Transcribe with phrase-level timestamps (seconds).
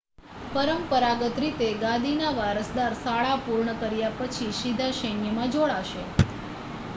[0.53, 6.09] પરંપરાગત રીતે ગાદીના વારસદાર શાળા પૂર્ણ કર્યા પછી સીધા સૈન્યમાં જોડાશે